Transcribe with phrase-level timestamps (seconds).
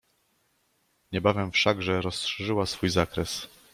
[1.11, 3.47] "Niebawem wszakże rozszerzyła swój zakres."